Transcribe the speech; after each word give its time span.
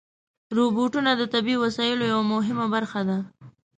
روبوټونه 0.57 1.11
د 1.15 1.21
طبي 1.33 1.55
وسایلو 1.63 2.05
یوه 2.13 2.25
مهمه 2.33 2.65
برخه 2.75 3.01
ده. 3.09 3.17